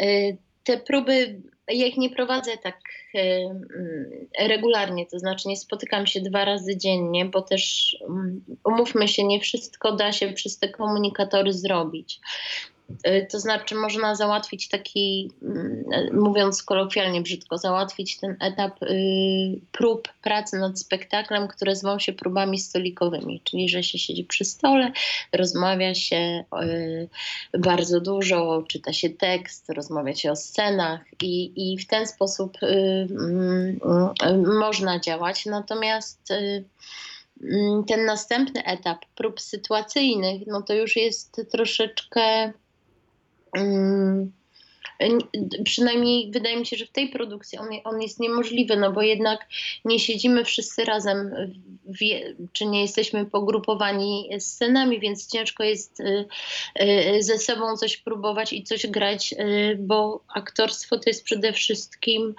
y, 0.02 0.38
te 0.64 0.78
próby, 0.78 1.42
ja 1.68 1.86
ich 1.86 1.98
nie 1.98 2.10
prowadzę 2.10 2.58
tak 2.58 2.80
y, 3.16 3.20
y, 3.20 4.30
regularnie, 4.40 5.06
to 5.06 5.20
znaczy 5.20 5.48
nie 5.48 5.58
spotykam 5.58 6.08
się 6.08 6.22
dwa 6.22 6.46
razy 6.46 6.78
dziennie, 6.78 7.26
bo 7.26 7.42
też 7.42 7.98
mm, 8.10 8.46
umówmy 8.64 9.08
się, 9.08 9.24
nie 9.24 9.40
wszystko 9.40 9.92
da 9.96 10.12
się 10.12 10.34
przez 10.34 10.60
te 10.60 10.70
komunikatory 10.70 11.54
zrobić. 11.54 12.20
Y, 13.08 13.28
To 13.32 13.40
znaczy, 13.40 13.76
można 13.76 14.16
załatwić 14.16 14.70
taki, 14.70 15.32
mm, 15.42 15.84
mówiąc 16.14 16.64
kolokwialnie 16.64 17.22
brzydko, 17.22 17.58
załatwić 17.58 18.18
ten 18.18 18.36
etap 18.40 18.84
y, 18.84 19.60
prób 19.72 20.08
pracy 20.22 20.58
nad 20.58 20.80
spektaklem, 20.80 21.48
które 21.48 21.76
zwą 21.76 22.00
się 22.00 22.14
próbami 22.14 22.60
stolikowymi, 22.60 23.42
czyli 23.44 23.70
że 23.70 23.84
się 23.84 23.98
siedzi 23.98 24.24
przy 24.24 24.46
stole, 24.46 24.92
rozmawia 25.34 25.96
się 25.96 26.44
y, 26.64 27.10
bardzo 27.60 28.02
dużo, 28.02 28.64
czyta 28.68 28.94
się 28.94 29.10
tekst, 29.10 29.70
rozmawia 29.70 30.16
się 30.16 30.32
o 30.32 30.36
scenach 30.36 31.02
i, 31.22 31.52
i 31.74 31.78
w 31.78 31.88
ten 31.88 32.08
sposób 32.08 32.58
y, 32.64 33.08
mm, 33.12 33.80
y, 34.24 34.38
można 34.60 35.00
działać. 35.00 35.46
Natomiast 35.46 36.32
y, 36.32 36.64
mm, 37.44 37.84
ten 37.84 38.06
następny 38.06 38.66
etap 38.66 39.06
prób 39.16 39.42
sytuacyjnych, 39.42 40.42
no 40.48 40.62
to 40.62 40.74
już 40.74 40.96
jest 40.96 41.42
troszeczkę 41.52 42.54
Przynajmniej 45.64 46.32
wydaje 46.32 46.58
mi 46.58 46.66
się, 46.66 46.78
że 46.78 46.86
w 46.86 46.92
tej 46.92 47.10
produkcji 47.10 47.58
on, 47.58 47.68
on 47.84 48.02
jest 48.02 48.20
niemożliwy, 48.20 48.78
no 48.78 48.92
bo 48.92 49.02
jednak 49.02 49.48
nie 49.86 50.00
siedzimy 50.00 50.46
wszyscy 50.46 50.86
razem, 50.86 51.32
w, 51.86 51.98
czy 52.54 52.66
nie 52.66 52.82
jesteśmy 52.82 53.26
pogrupowani 53.26 54.30
scenami, 54.40 55.00
więc 55.00 55.28
ciężko 55.28 55.64
jest 55.64 56.00
y, 56.00 56.26
y, 56.82 57.24
ze 57.24 57.38
sobą 57.38 57.78
coś 57.78 57.98
próbować 57.98 58.54
i 58.54 58.64
coś 58.64 58.88
grać, 58.88 59.34
y, 59.34 59.78
bo 59.80 60.24
aktorstwo 60.36 60.98
to 60.98 61.04
jest 61.08 61.24
przede 61.24 61.54
wszystkim 61.54 62.36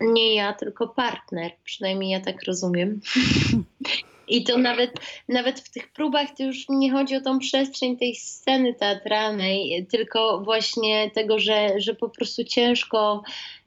nie 0.00 0.34
ja, 0.34 0.52
tylko 0.52 0.88
partner. 0.88 1.52
Przynajmniej 1.64 2.10
ja 2.10 2.20
tak 2.20 2.42
rozumiem. 2.42 3.00
I 4.28 4.44
to 4.44 4.58
nawet, 4.58 4.90
nawet 5.28 5.60
w 5.60 5.70
tych 5.70 5.92
próbach 5.92 6.28
to 6.36 6.42
już 6.42 6.64
nie 6.68 6.92
chodzi 6.92 7.16
o 7.16 7.20
tą 7.20 7.38
przestrzeń 7.38 7.96
tej 7.96 8.14
sceny 8.14 8.74
teatralnej, 8.74 9.86
tylko 9.90 10.40
właśnie 10.44 11.10
tego, 11.10 11.38
że, 11.38 11.80
że 11.80 11.94
po 11.94 12.08
prostu 12.08 12.44
ciężko 12.44 13.22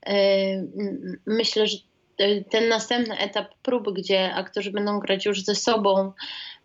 e, 0.05 0.67
myślę, 1.25 1.67
że 1.67 1.77
te- 2.17 2.41
ten 2.43 2.69
następny 2.69 3.17
etap 3.17 3.47
prób, 3.63 3.93
gdzie 3.93 4.33
aktorzy 4.33 4.71
będą 4.71 4.99
grać 4.99 5.25
już 5.25 5.43
ze 5.43 5.55
sobą, 5.55 6.11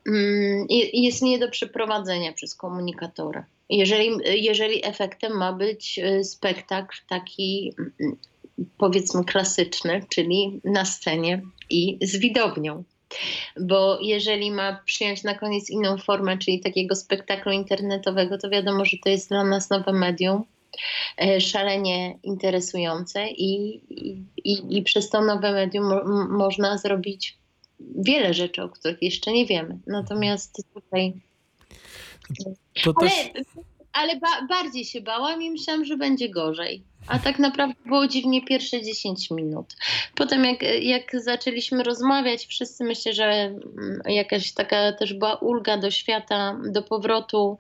mm, 0.07 0.67
je- 0.69 1.03
jest 1.05 1.23
nie 1.23 1.39
do 1.39 1.51
przeprowadzenia 1.51 2.33
przez 2.33 2.55
komunikatora. 2.55 3.47
Jeżeli, 3.71 4.11
jeżeli 4.25 4.87
efektem 4.87 5.37
ma 5.39 5.53
być 5.53 5.99
e, 5.99 6.25
spektakl 6.25 6.97
taki 7.09 7.75
mm, 7.79 8.17
powiedzmy 8.79 9.25
klasyczny, 9.25 10.01
czyli 10.09 10.61
na 10.65 10.85
scenie 10.85 11.43
i 11.71 11.99
z 12.03 12.17
widownią. 12.17 12.85
Bo 13.61 13.99
jeżeli 14.01 14.51
ma 14.51 14.81
przyjąć 14.85 15.23
na 15.23 15.35
koniec 15.35 15.71
inną 15.71 15.99
formę, 15.99 16.39
czyli 16.39 16.61
takiego 16.61 16.95
spektaklu 16.95 17.53
internetowego, 17.53 18.39
to 18.39 18.51
wiadomo, 18.51 18.85
że 18.85 18.97
to 19.05 19.09
jest 19.09 19.29
dla 19.29 19.45
nas 19.45 19.71
nowe 19.71 19.93
medium, 19.93 20.45
e, 21.17 21.41
szalenie 21.41 22.19
interesujące 22.23 23.29
i, 23.29 23.81
i, 24.45 24.77
i, 24.79 24.83
przez 24.83 25.11
to 25.11 25.21
nowe 25.21 25.53
medium 25.53 25.85
mo, 25.85 26.05
można 26.29 26.79
zrobić 26.79 27.39
wiele 27.81 28.35
rzeczy, 28.35 28.63
o 28.63 28.69
których 28.69 29.03
jeszcze 29.03 29.33
nie 29.33 29.47
wiemy. 29.47 29.79
Natomiast 29.87 30.63
tutaj. 30.75 31.13
To 32.85 32.95
Ale, 32.97 33.11
też... 33.11 33.45
ale 33.97 34.17
ba, 34.17 34.47
bardziej 34.49 34.85
się 34.85 35.01
bałam 35.01 35.43
i 35.43 35.51
myślałam, 35.51 35.85
że 35.85 35.97
będzie 35.97 36.29
gorzej. 36.29 36.83
A 37.07 37.19
tak 37.19 37.39
naprawdę 37.39 37.75
było 37.87 38.07
dziwnie 38.07 38.45
pierwsze 38.45 38.83
10 38.83 39.31
minut. 39.31 39.77
Potem 40.15 40.45
jak, 40.45 40.63
jak 40.83 41.23
zaczęliśmy 41.23 41.83
rozmawiać, 41.83 42.47
wszyscy 42.47 42.85
myślę, 42.85 43.15
że 43.15 43.25
mm, 43.25 44.01
jakaś 44.07 44.53
taka 44.53 44.93
też 44.93 45.15
była 45.15 45.35
ulga 45.35 45.79
do 45.79 45.91
świata, 45.91 46.59
do 46.71 46.83
powrotu 46.83 47.59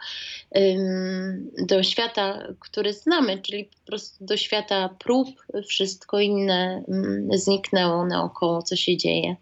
do 1.59 1.83
świata, 1.83 2.39
który 2.61 2.93
znamy, 2.93 3.39
czyli 3.39 3.65
po 3.65 3.87
prostu 3.87 4.25
do 4.25 4.37
świata 4.37 4.89
prób, 4.99 5.29
wszystko 5.69 6.21
inne 6.21 6.85
ym, 6.89 7.29
zniknęło 7.33 8.07
naokoło, 8.07 8.63
co 8.63 8.77
się 8.77 8.97
dzieje. 8.97 9.37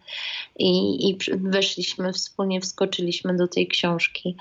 I, 0.56 1.08
i 1.08 1.18
weszliśmy 1.28 2.12
wspólnie, 2.12 2.60
wskoczyliśmy 2.60 3.36
do 3.36 3.48
tej 3.48 3.68
książki, 3.68 4.36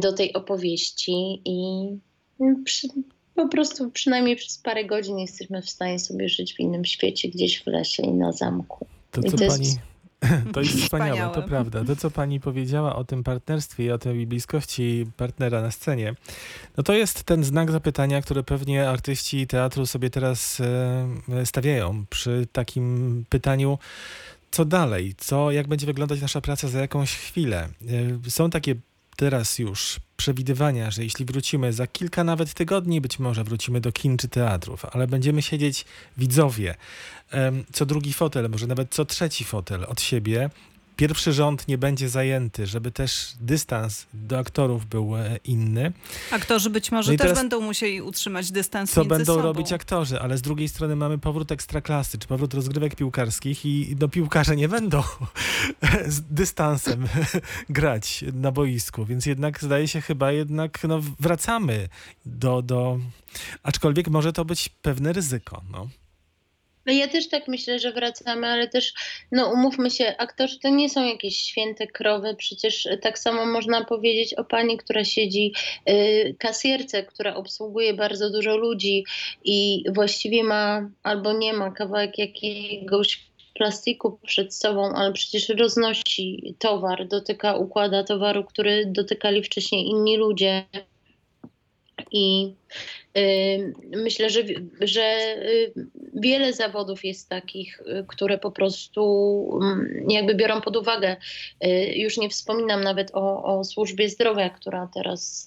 do 0.00 0.12
tej 0.12 0.32
opowieści 0.32 1.42
i 1.44 1.88
przy, 2.64 2.88
po 3.34 3.48
prostu 3.48 3.90
przynajmniej 3.90 4.36
przez 4.36 4.58
parę 4.58 4.84
godzin 4.84 5.18
jesteśmy 5.18 5.62
w 5.62 5.70
stanie 5.70 5.98
sobie 5.98 6.28
żyć 6.28 6.54
w 6.54 6.60
innym 6.60 6.84
świecie, 6.84 7.28
gdzieś 7.28 7.62
w 7.62 7.66
lesie 7.66 8.02
i 8.02 8.12
na 8.12 8.32
zamku. 8.32 8.86
To, 9.10 9.20
I 9.20 9.30
co 9.30 9.36
to 9.36 9.44
jest- 9.44 9.56
pani. 9.58 9.74
To 10.52 10.60
jest 10.60 10.72
wspaniałe, 10.74 11.16
to 11.20 11.40
Wspaniałe. 11.40 11.48
prawda. 11.48 11.84
To, 11.84 11.96
co 11.96 12.10
pani 12.10 12.40
powiedziała 12.40 12.96
o 12.96 13.04
tym 13.04 13.24
partnerstwie 13.24 13.84
i 13.84 13.90
o 13.90 13.98
tej 13.98 14.26
bliskości 14.26 15.06
partnera 15.16 15.62
na 15.62 15.70
scenie, 15.70 16.14
no 16.76 16.82
to 16.82 16.92
jest 16.92 17.22
ten 17.22 17.44
znak 17.44 17.70
zapytania, 17.70 18.22
który 18.22 18.42
pewnie 18.42 18.88
artyści 18.88 19.46
teatru 19.46 19.86
sobie 19.86 20.10
teraz 20.10 20.60
e, 20.60 21.46
stawiają 21.46 22.04
przy 22.10 22.46
takim 22.52 23.24
pytaniu, 23.28 23.78
co 24.50 24.64
dalej, 24.64 25.14
co, 25.18 25.50
jak 25.50 25.68
będzie 25.68 25.86
wyglądać 25.86 26.20
nasza 26.20 26.40
praca 26.40 26.68
za 26.68 26.80
jakąś 26.80 27.14
chwilę. 27.16 27.68
E, 28.26 28.30
Są 28.30 28.50
takie 28.50 28.74
teraz 29.20 29.58
już 29.58 30.00
przewidywania, 30.16 30.90
że 30.90 31.04
jeśli 31.04 31.24
wrócimy 31.24 31.72
za 31.72 31.86
kilka 31.86 32.24
nawet 32.24 32.54
tygodni, 32.54 33.00
być 33.00 33.18
może 33.18 33.44
wrócimy 33.44 33.80
do 33.80 33.92
kin 33.92 34.16
czy 34.16 34.28
teatrów, 34.28 34.84
ale 34.92 35.06
będziemy 35.06 35.42
siedzieć 35.42 35.84
widzowie, 36.16 36.74
co 37.72 37.86
drugi 37.86 38.12
fotel, 38.12 38.50
może 38.50 38.66
nawet 38.66 38.94
co 38.94 39.04
trzeci 39.04 39.44
fotel 39.44 39.84
od 39.84 40.00
siebie. 40.00 40.50
Pierwszy 41.00 41.32
rząd 41.32 41.68
nie 41.68 41.78
będzie 41.78 42.08
zajęty, 42.08 42.66
żeby 42.66 42.90
też 42.90 43.32
dystans 43.40 44.06
do 44.14 44.38
aktorów 44.38 44.86
był 44.86 45.16
e, 45.16 45.36
inny. 45.44 45.92
Aktorzy 46.30 46.70
być 46.70 46.92
może 46.92 47.12
No 47.12 47.18
też 47.18 47.34
będą 47.34 47.60
musieli 47.60 48.02
utrzymać 48.02 48.52
dystans 48.52 48.92
Co 48.92 49.00
między 49.00 49.16
będą 49.16 49.34
sobą. 49.34 49.42
robić 49.42 49.72
aktorzy, 49.72 50.20
ale 50.20 50.38
z 50.38 50.42
drugiej 50.42 50.68
strony 50.68 50.96
mamy 50.96 51.18
powrót 51.18 51.52
ekstraklasy, 51.52 52.18
czy 52.18 52.28
powrót 52.28 52.54
rozgrywek 52.54 52.96
piłkarskich 52.96 53.66
i 53.66 53.96
no, 54.00 54.08
piłkarze 54.08 54.56
nie 54.56 54.68
będą 54.68 55.02
z 56.06 56.20
dystansem 56.20 57.08
grać 57.68 58.24
na 58.32 58.52
boisku, 58.52 59.04
więc 59.04 59.26
jednak 59.26 59.62
zdaje 59.62 59.88
się 59.88 60.00
chyba 60.00 60.32
jednak 60.32 60.84
no, 60.88 61.00
wracamy 61.20 61.88
do, 62.26 62.62
do... 62.62 62.98
Aczkolwiek 63.62 64.08
może 64.08 64.32
to 64.32 64.44
być 64.44 64.68
pewne 64.68 65.12
ryzyko. 65.12 65.62
No. 65.72 65.88
No 66.90 66.94
Ja 66.94 67.08
też 67.08 67.28
tak 67.28 67.48
myślę, 67.48 67.78
że 67.78 67.92
wracamy, 67.92 68.46
ale 68.46 68.68
też, 68.68 68.92
no 69.32 69.52
umówmy 69.52 69.90
się, 69.90 70.14
aktorzy 70.18 70.58
to 70.58 70.68
nie 70.68 70.90
są 70.90 71.04
jakieś 71.04 71.36
święte 71.36 71.86
krowy. 71.86 72.34
Przecież 72.38 72.88
tak 73.02 73.18
samo 73.18 73.46
można 73.46 73.84
powiedzieć 73.84 74.34
o 74.34 74.44
pani, 74.44 74.76
która 74.76 75.04
siedzi, 75.04 75.52
y, 75.90 76.36
kasjerce, 76.38 77.02
która 77.02 77.34
obsługuje 77.34 77.94
bardzo 77.94 78.30
dużo 78.30 78.56
ludzi 78.56 79.04
i 79.44 79.84
właściwie 79.94 80.44
ma 80.44 80.90
albo 81.02 81.32
nie 81.32 81.52
ma 81.52 81.70
kawałek 81.70 82.18
jakiegoś 82.18 83.30
plastiku 83.54 84.18
przed 84.26 84.54
sobą, 84.54 84.92
ale 84.94 85.12
przecież 85.12 85.48
roznosi 85.48 86.54
towar, 86.58 87.08
dotyka, 87.08 87.56
układa 87.56 88.04
towaru, 88.04 88.44
który 88.44 88.86
dotykali 88.86 89.42
wcześniej 89.42 89.86
inni 89.86 90.16
ludzie. 90.16 90.64
I 92.12 92.54
y, 93.18 93.74
myślę, 93.96 94.30
że, 94.30 94.42
że 94.80 95.36
y, 95.42 95.72
wiele 96.14 96.52
zawodów 96.52 97.04
jest 97.04 97.28
takich, 97.28 97.80
y, 97.80 98.04
które 98.08 98.38
po 98.38 98.50
prostu 98.50 99.60
mm, 99.62 100.10
jakby 100.10 100.34
biorą 100.34 100.60
pod 100.60 100.76
uwagę. 100.76 101.16
Już 101.94 102.18
nie 102.18 102.28
wspominam 102.28 102.84
nawet 102.84 103.10
o, 103.14 103.44
o 103.44 103.64
służbie 103.64 104.08
zdrowia, 104.08 104.50
która 104.50 104.88
teraz 104.94 105.46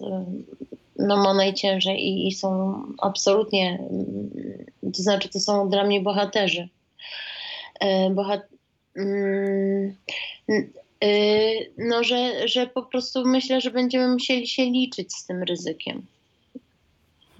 no, 0.96 1.18
ma 1.18 1.34
najciężej 1.34 2.00
i, 2.00 2.28
i 2.28 2.32
są 2.32 2.76
absolutnie, 3.02 3.80
mm, 3.92 4.94
to 4.94 5.04
znaczy 5.04 5.30
to 5.30 5.40
są 5.40 5.70
dla 5.70 5.84
mnie 5.84 6.02
bohaterzy. 6.02 6.70
E, 7.80 8.10
Bohat 8.10 8.42
mm, 8.96 9.96
no, 11.78 12.04
że, 12.04 12.48
że 12.48 12.68
po 12.68 12.84
prostu 12.84 13.26
myślę, 13.26 13.62
że 13.62 13.72
będziemy 13.72 14.08
musieli 14.08 14.48
się 14.48 14.66
liczyć 14.66 15.14
z 15.14 15.26
tym 15.26 15.44
ryzykiem. 15.44 16.06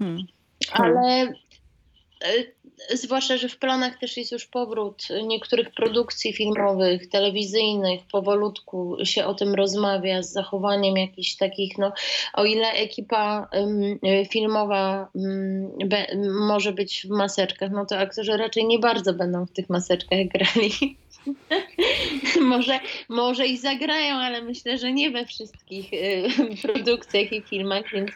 Hmm. 0.04 0.26
Ale 0.72 1.32
e, 2.90 2.96
zwłaszcza, 2.96 3.36
że 3.36 3.48
w 3.48 3.58
planach 3.58 3.98
też 3.98 4.16
jest 4.16 4.32
już 4.32 4.46
powrót 4.46 5.08
niektórych 5.26 5.70
produkcji 5.70 6.32
filmowych, 6.32 7.08
telewizyjnych. 7.08 8.00
Powolutku 8.12 8.96
się 9.04 9.24
o 9.24 9.34
tym 9.34 9.54
rozmawia 9.54 10.22
z 10.22 10.32
zachowaniem 10.32 10.96
jakichś 10.96 11.36
takich, 11.36 11.78
no 11.78 11.92
o 12.34 12.44
ile 12.44 12.72
ekipa 12.72 13.48
e, 14.02 14.26
filmowa 14.26 15.08
em, 15.14 15.88
be, 15.88 16.06
może 16.46 16.72
być 16.72 17.06
w 17.06 17.10
maseczkach, 17.10 17.70
no 17.70 17.86
to 17.86 17.98
aktorzy 17.98 18.36
raczej 18.36 18.66
nie 18.66 18.78
bardzo 18.78 19.14
będą 19.14 19.46
w 19.46 19.52
tych 19.52 19.70
maseczkach 19.70 20.18
grali. 20.28 20.96
może, 22.40 22.80
może 23.08 23.46
i 23.46 23.58
zagrają, 23.58 24.14
ale 24.14 24.42
myślę, 24.42 24.78
że 24.78 24.92
nie 24.92 25.10
we 25.10 25.26
wszystkich 25.26 25.90
e, 25.92 25.96
produkcjach 26.68 27.32
i 27.32 27.42
filmach, 27.42 27.84
więc 27.92 28.10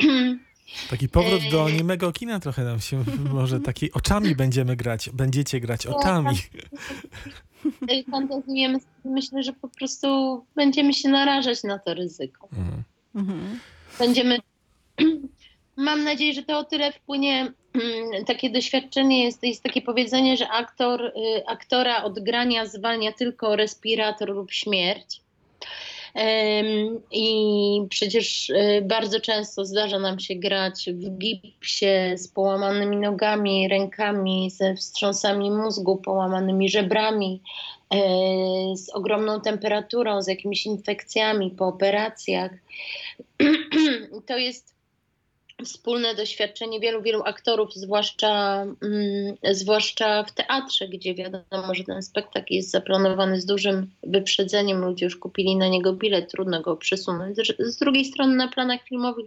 Taki 0.90 1.08
powrót 1.08 1.42
do 1.50 1.70
niemego 1.70 2.12
kina 2.12 2.40
trochę 2.40 2.64
nam 2.64 2.80
się 2.80 3.04
może 3.34 3.60
takiej 3.60 3.92
oczami 3.92 4.36
będziemy 4.36 4.76
grać, 4.76 5.10
będziecie 5.10 5.60
grać 5.60 5.86
oczami. 5.86 6.36
Tutaj 7.80 8.04
fantazjujemy, 8.10 8.78
myślę, 9.04 9.42
że 9.42 9.52
po 9.52 9.68
prostu 9.68 10.06
będziemy 10.56 10.94
się 10.94 11.08
narażać 11.08 11.62
na 11.62 11.78
to 11.78 11.94
ryzyko. 11.94 12.48
Mhm. 12.52 12.82
Mhm. 13.14 13.58
Będziemy. 13.98 14.38
Mam 15.76 16.04
nadzieję, 16.04 16.32
że 16.34 16.42
to 16.42 16.58
o 16.58 16.64
tyle 16.64 16.92
wpłynie. 16.92 17.52
mm, 17.74 18.24
Takie 18.26 18.50
doświadczenie 18.50 19.24
jest, 19.24 19.42
jest 19.42 19.62
takie 19.62 19.82
powiedzenie, 19.82 20.36
że 20.36 20.48
aktor, 20.48 21.02
y, 21.04 21.12
aktora 21.46 22.02
od 22.02 22.20
grania 22.20 22.66
zwalnia 22.66 23.12
tylko 23.12 23.56
respirator 23.56 24.28
lub 24.28 24.52
śmierć. 24.52 25.20
I 27.10 27.86
przecież 27.90 28.50
y, 28.50 28.82
bardzo 28.84 29.20
często 29.20 29.64
zdarza 29.64 29.98
nam 29.98 30.20
się 30.20 30.34
grać 30.34 30.88
w 30.92 31.18
gipsie 31.18 32.16
z 32.16 32.28
połamanymi 32.28 32.96
nogami, 32.96 33.68
rękami, 33.68 34.50
ze 34.50 34.74
wstrząsami 34.74 35.50
mózgu, 35.50 35.96
połamanymi 35.96 36.68
żebrami, 36.68 37.42
e, 37.94 37.98
z 38.76 38.90
ogromną 38.90 39.40
temperaturą, 39.40 40.22
z 40.22 40.26
jakimiś 40.26 40.66
infekcjami 40.66 41.50
po 41.50 41.66
operacjach. 41.66 42.50
To 44.26 44.38
jest 44.38 44.73
wspólne 45.64 46.14
doświadczenie 46.14 46.80
wielu, 46.80 47.02
wielu 47.02 47.22
aktorów, 47.22 47.74
zwłaszcza, 47.74 48.62
mm, 48.82 49.36
zwłaszcza 49.52 50.22
w 50.22 50.32
teatrze, 50.32 50.88
gdzie 50.88 51.14
wiadomo, 51.14 51.74
że 51.74 51.84
ten 51.84 52.02
spektakl 52.02 52.54
jest 52.54 52.70
zaplanowany 52.70 53.40
z 53.40 53.46
dużym 53.46 53.90
wyprzedzeniem. 54.02 54.80
Ludzie 54.84 55.04
już 55.04 55.16
kupili 55.16 55.56
na 55.56 55.68
niego 55.68 55.92
bilet, 55.92 56.30
trudno 56.30 56.60
go 56.62 56.76
przesunąć. 56.76 57.36
Z- 57.36 57.74
Z 57.74 57.76
drugiej 57.78 58.04
strony 58.04 58.36
na 58.36 58.48
planach 58.48 58.82
filmowych 58.82 59.26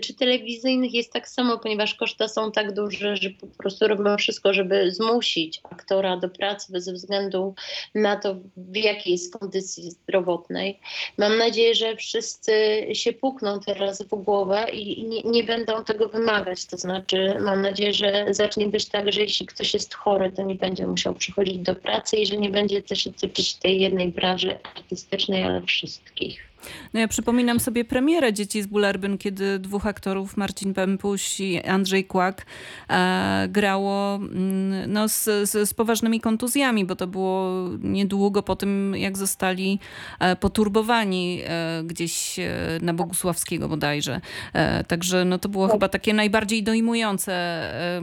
czy 0.00 0.14
telewizyjnych 0.14 0.94
jest 0.94 1.12
tak 1.12 1.28
samo, 1.28 1.58
ponieważ 1.58 1.94
koszta 1.94 2.28
są 2.28 2.52
tak 2.52 2.74
duże, 2.74 3.16
że 3.16 3.30
po 3.30 3.46
prostu 3.46 3.88
robią 3.88 4.16
wszystko, 4.16 4.52
żeby 4.52 4.92
zmusić 4.92 5.60
aktora 5.70 6.16
do 6.16 6.28
pracy 6.28 6.72
bez 6.72 6.88
względu 6.88 7.54
na 7.94 8.16
to, 8.16 8.36
w 8.56 8.76
jakiej 8.76 9.12
jest 9.12 9.38
kondycji 9.38 9.90
zdrowotnej. 9.90 10.80
Mam 11.18 11.38
nadzieję, 11.38 11.74
że 11.74 11.96
wszyscy 11.96 12.52
się 12.92 13.12
pukną 13.12 13.60
teraz 13.60 14.02
w 14.02 14.08
głowę 14.08 14.66
i 14.72 14.94
i 15.00 15.04
nie, 15.04 15.22
nie 15.22 15.44
będą 15.44 15.63
tego 15.86 16.08
wymagać. 16.08 16.66
To 16.66 16.76
znaczy, 16.76 17.36
mam 17.40 17.62
nadzieję, 17.62 17.92
że 17.92 18.26
zacznie 18.30 18.68
być 18.68 18.86
tak, 18.86 19.12
że 19.12 19.20
jeśli 19.20 19.46
ktoś 19.46 19.74
jest 19.74 19.94
chory, 19.94 20.32
to 20.32 20.42
nie 20.42 20.54
będzie 20.54 20.86
musiał 20.86 21.14
przychodzić 21.14 21.58
do 21.58 21.74
pracy 21.74 22.16
i 22.16 22.26
że 22.26 22.36
nie 22.36 22.50
będzie 22.50 22.82
też 22.82 23.04
dotyczyć 23.04 23.54
tej 23.54 23.80
jednej 23.80 24.08
branży 24.08 24.58
artystycznej, 24.76 25.42
ale 25.42 25.62
wszystkich. 25.62 26.53
No 26.94 27.00
ja 27.00 27.08
przypominam 27.08 27.60
sobie 27.60 27.84
premierę 27.84 28.32
Dzieci 28.32 28.62
z 28.62 28.66
Bullerbyn, 28.66 29.18
kiedy 29.18 29.58
dwóch 29.58 29.86
aktorów, 29.86 30.36
Marcin 30.36 30.74
Pępuś 30.74 31.40
i 31.40 31.62
Andrzej 31.62 32.04
Kłak, 32.04 32.46
e, 32.90 33.48
grało 33.48 34.14
mm, 34.14 34.92
no, 34.92 35.08
z, 35.08 35.24
z, 35.24 35.68
z 35.68 35.74
poważnymi 35.74 36.20
kontuzjami, 36.20 36.84
bo 36.84 36.96
to 36.96 37.06
było 37.06 37.68
niedługo 37.82 38.42
po 38.42 38.56
tym, 38.56 38.94
jak 38.96 39.18
zostali 39.18 39.78
e, 40.20 40.36
poturbowani 40.36 41.40
e, 41.44 41.82
gdzieś 41.84 42.38
e, 42.38 42.50
na 42.82 42.94
Bogusławskiego 42.94 43.68
bodajże. 43.68 44.20
E, 44.52 44.84
także 44.84 45.24
no, 45.24 45.38
to 45.38 45.48
było 45.48 45.68
chyba 45.68 45.88
takie 45.88 46.14
najbardziej 46.14 46.62
dojmujące 46.62 47.32
e, 47.32 48.00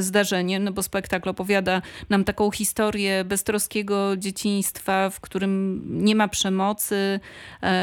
zdarzenie, 0.00 0.60
no 0.60 0.72
bo 0.72 0.82
spektakl 0.82 1.28
opowiada 1.28 1.82
nam 2.08 2.24
taką 2.24 2.50
historię 2.50 3.24
beztroskiego 3.24 4.16
dzieciństwa, 4.16 5.10
w 5.10 5.20
którym 5.20 5.82
nie 6.04 6.14
ma 6.14 6.28
przemocy, 6.28 7.15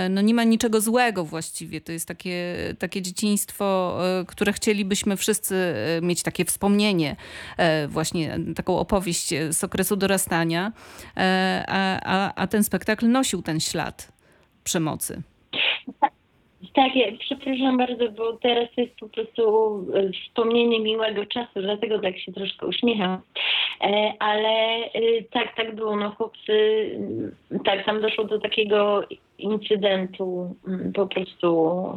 no 0.09 0.21
nie 0.21 0.33
ma 0.33 0.43
niczego 0.43 0.81
złego 0.81 1.25
właściwie. 1.25 1.81
To 1.81 1.91
jest 1.91 2.07
takie, 2.07 2.55
takie 2.79 3.01
dzieciństwo, 3.01 3.97
e, 4.21 4.25
które 4.25 4.53
chcielibyśmy 4.53 5.17
wszyscy 5.17 5.55
e, 5.55 6.01
mieć 6.01 6.23
takie 6.23 6.45
wspomnienie, 6.45 7.15
e, 7.57 7.87
właśnie 7.87 8.39
taką 8.55 8.79
opowieść 8.79 9.33
e, 9.33 9.53
z 9.53 9.63
okresu 9.63 9.95
dorastania, 9.95 10.71
e, 11.17 11.65
a, 11.67 11.99
a, 12.05 12.33
a 12.35 12.47
ten 12.47 12.63
spektakl 12.63 13.07
nosił 13.07 13.41
ten 13.41 13.59
ślad 13.59 14.11
przemocy. 14.63 15.21
Tak, 16.73 16.95
ja 16.95 17.07
przepraszam 17.19 17.77
bardzo, 17.77 18.11
bo 18.11 18.33
teraz 18.33 18.69
to 18.75 18.81
jest 18.81 18.95
po 18.99 19.09
prostu 19.09 19.43
e, 19.93 20.11
wspomnienie 20.11 20.79
miłego 20.79 21.25
czasu, 21.25 21.61
dlatego 21.61 21.99
tak 21.99 22.19
się 22.19 22.33
troszkę 22.33 22.67
uśmiecham. 22.67 23.21
E, 23.81 24.13
Ale 24.19 24.49
e, 24.93 25.23
tak, 25.31 25.55
tak 25.55 25.75
było. 25.75 25.95
No 25.95 26.11
chłopcy, 26.11 26.53
tak, 27.65 27.85
tam 27.85 28.01
doszło 28.01 28.23
do 28.23 28.39
takiego 28.39 29.03
incydentu 29.43 30.55
mm, 30.67 30.93
po 30.93 31.07
prostu 31.07 31.89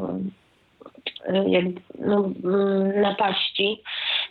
e, 1.25 1.49
jak, 1.49 1.65
no, 1.99 2.31
mm, 2.45 3.01
napaści 3.01 3.83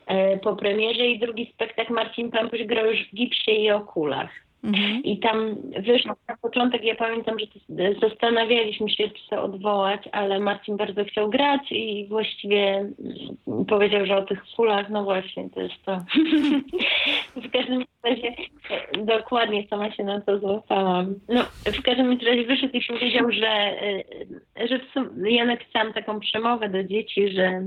e, 0.07 0.37
po 0.37 0.55
premierze 0.55 1.07
i 1.07 1.19
drugi 1.19 1.51
spektakl 1.53 1.93
Marcin 1.93 2.31
Pampuś 2.31 2.63
grał 2.63 2.85
już 2.85 3.07
w 3.07 3.15
gipsie 3.15 3.51
i 3.51 3.71
okulach. 3.71 4.45
Mhm. 4.65 5.03
I 5.03 5.19
tam 5.19 5.55
wyszło 5.79 6.15
na 6.27 6.37
początek, 6.37 6.83
ja 6.83 6.95
pamiętam, 6.95 7.39
że 7.39 7.45
zastanawialiśmy 8.01 8.89
się, 8.89 9.09
czy 9.09 9.29
to 9.29 9.43
odwołać, 9.43 10.01
ale 10.11 10.39
Marcin 10.39 10.77
bardzo 10.77 11.05
chciał 11.05 11.29
grać 11.29 11.71
i 11.71 12.07
właściwie 12.09 12.91
mm, 13.47 13.65
powiedział, 13.65 14.05
że 14.05 14.17
o 14.17 14.21
tych 14.21 14.43
kulach, 14.55 14.89
no 14.89 15.03
właśnie, 15.03 15.49
to 15.49 15.61
jest 15.61 15.85
to. 15.85 15.91
w 17.35 17.51
każdym 17.51 17.83
razie 18.03 18.27
e, 18.69 19.05
dokładnie 19.05 19.67
sama 19.67 19.91
się 19.91 20.03
na 20.03 20.21
to 20.21 20.39
złapałam. 20.39 21.15
No, 21.29 21.43
w 21.65 21.81
każdym 21.81 22.11
razie 22.11 22.43
wyszedł 22.43 22.77
i 22.77 22.81
powiedział, 22.81 23.31
że, 23.31 23.47
e, 23.47 24.67
że 24.67 24.79
w 24.79 24.91
sum- 24.93 25.27
ja 25.27 25.45
napisałam 25.45 25.93
taką 25.93 26.19
przemowę 26.19 26.69
do 26.69 26.83
dzieci, 26.83 27.29
że 27.29 27.61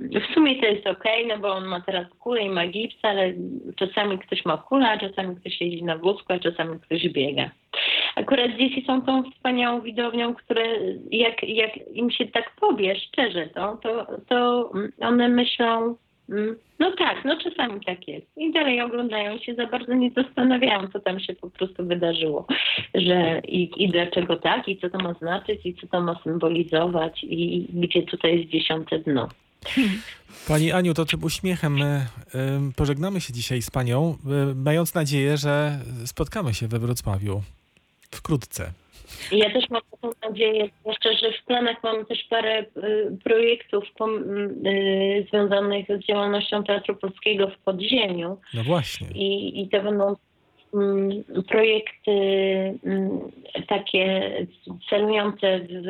w 0.00 0.34
sumie 0.34 0.60
to 0.60 0.66
jest 0.66 0.86
okej, 0.86 1.26
no 1.26 1.38
bo 1.38 1.52
on 1.54 1.64
ma 1.64 1.80
teraz 1.80 2.06
kulę 2.18 2.42
i 2.42 2.48
ma 2.48 2.66
gips, 2.66 2.96
ale 3.02 3.32
czasami 3.76 4.18
ktoś 4.18 4.44
ma 4.44 4.56
kulę, 4.56 4.88
a 4.90 4.98
czasami 4.98 5.36
ktoś 5.36 5.60
jeździ 5.60 5.84
na 5.84 5.98
wózku, 5.98 6.32
a 6.32 6.38
czasami 6.38 6.80
ktoś 6.80 7.08
biega. 7.08 7.50
Akurat 8.16 8.56
dzieci 8.56 8.84
są 8.86 9.02
tą 9.02 9.30
wspaniałą 9.30 9.80
widownią, 9.80 10.34
które 10.34 10.64
jak, 11.10 11.42
jak 11.42 11.70
im 11.92 12.10
się 12.10 12.26
tak 12.26 12.52
powie 12.60 12.96
szczerze, 12.96 13.46
to, 13.46 13.76
to, 13.82 14.06
to 14.28 14.70
one 15.00 15.28
myślą, 15.28 15.96
no 16.78 16.92
tak, 16.98 17.24
no 17.24 17.36
czasami 17.42 17.80
tak 17.80 18.08
jest. 18.08 18.26
I 18.36 18.52
dalej 18.52 18.80
oglądają 18.80 19.38
się, 19.38 19.54
za 19.54 19.66
bardzo 19.66 19.94
nie 19.94 20.10
zastanawiają, 20.10 20.88
co 20.92 21.00
tam 21.00 21.20
się 21.20 21.34
po 21.34 21.50
prostu 21.50 21.86
wydarzyło, 21.86 22.46
że 22.94 23.40
i, 23.48 23.84
i 23.84 23.88
dlaczego 23.88 24.36
tak, 24.36 24.68
i 24.68 24.80
co 24.80 24.90
to 24.90 24.98
ma 24.98 25.12
znaczyć, 25.14 25.66
i 25.66 25.74
co 25.74 25.86
to 25.86 26.00
ma 26.00 26.20
symbolizować, 26.24 27.24
i 27.24 27.66
gdzie 27.72 28.02
tutaj 28.02 28.38
jest 28.38 28.50
dziesiąte 28.50 28.98
dno. 28.98 29.28
Pani 30.48 30.72
Aniu, 30.72 30.94
to 30.94 31.04
tym 31.04 31.24
uśmiechem 31.24 31.82
e, 31.82 32.06
pożegnamy 32.76 33.20
się 33.20 33.32
dzisiaj 33.32 33.62
z 33.62 33.70
panią, 33.70 34.16
e, 34.50 34.54
mając 34.54 34.94
nadzieję, 34.94 35.36
że 35.36 35.78
spotkamy 36.04 36.54
się 36.54 36.68
we 36.68 36.78
Wrocławiu 36.78 37.42
wkrótce. 38.10 38.72
Ja 39.32 39.50
też 39.52 39.70
mam 39.70 39.82
taką 40.04 40.28
nadzieję, 40.30 40.68
zwłaszcza, 40.80 41.12
że 41.12 41.32
w 41.32 41.44
planach 41.44 41.82
mamy 41.82 42.04
też 42.04 42.24
parę 42.30 42.60
y, 42.62 43.18
projektów 43.24 43.84
y, 43.84 45.26
związanych 45.28 45.86
z 45.88 46.06
działalnością 46.06 46.64
Teatru 46.64 46.96
Polskiego 46.96 47.48
w 47.48 47.58
podziemiu. 47.58 48.36
No 48.54 48.62
właśnie. 48.62 49.06
I, 49.14 49.60
i 49.62 49.68
to 49.68 49.82
będą 49.82 50.16
mm, 50.74 51.24
projekty 51.48 52.10
mm, 52.84 53.20
takie 53.68 54.32
celujące 54.90 55.60
w, 55.60 55.84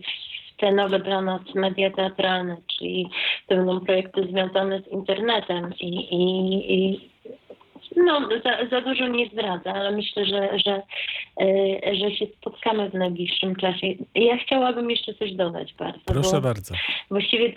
w 0.00 0.56
te 0.60 0.72
nowe 0.72 0.98
dla 0.98 1.22
nas 1.22 1.40
media 1.54 1.90
teatralne, 1.90 2.56
czyli 2.78 3.10
to 3.48 3.56
będą 3.56 3.80
projekty 3.80 4.26
związane 4.30 4.82
z 4.82 4.88
internetem 4.88 5.74
i, 5.80 5.86
i, 5.86 6.74
i 6.74 7.10
no, 7.96 8.28
za, 8.44 8.68
za 8.70 8.80
dużo 8.80 9.08
nie 9.08 9.26
zdradza, 9.26 9.72
ale 9.72 9.92
myślę, 9.92 10.24
że, 10.26 10.58
że, 10.66 10.82
e, 11.40 11.94
że 11.94 12.10
się 12.10 12.26
spotkamy 12.26 12.90
w 12.90 12.94
najbliższym 12.94 13.56
czasie. 13.56 13.86
Ja 14.14 14.36
chciałabym 14.36 14.90
jeszcze 14.90 15.14
coś 15.14 15.32
dodać 15.32 15.74
bardzo. 15.74 16.00
Proszę 16.06 16.36
bo 16.36 16.40
bardzo. 16.40 16.74
Właściwie 17.10 17.52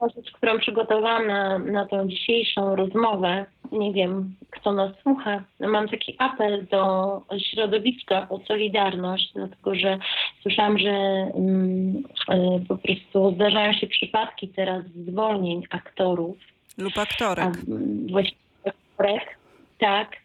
ta 0.00 0.08
rzecz, 0.08 0.32
którą 0.32 0.58
przygotowałam 0.58 1.26
na, 1.26 1.58
na 1.58 1.86
tą 1.86 2.08
dzisiejszą 2.08 2.76
rozmowę, 2.76 3.46
nie 3.72 3.92
wiem, 3.92 4.34
kto 4.50 4.72
nas 4.72 4.92
słucha, 5.02 5.44
mam 5.60 5.88
taki 5.88 6.14
apel 6.18 6.66
do 6.70 7.22
środowiska 7.50 8.26
o 8.28 8.40
solidarność, 8.48 9.32
dlatego 9.34 9.74
że 9.74 9.98
słyszałam, 10.42 10.78
że 10.78 10.90
mm, 10.90 12.02
e, 12.28 12.60
po 12.68 12.76
prostu 12.76 13.34
zdarzają 13.34 13.72
się 13.72 13.86
przypadki 13.86 14.48
teraz 14.48 14.84
zwolnień 15.08 15.62
aktorów, 15.70 16.36
Lub 16.78 16.98
a 16.98 17.02
aktorek. 17.02 17.44
mm, 17.68 18.06
właściwie 18.10 18.40
aktorek, 18.64 19.38
tak. 19.80 20.16